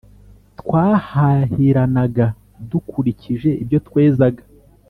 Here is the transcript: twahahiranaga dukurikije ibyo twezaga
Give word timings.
twahahiranaga 0.59 2.25
dukurikije 2.69 3.49
ibyo 3.61 3.77
twezaga 3.87 4.43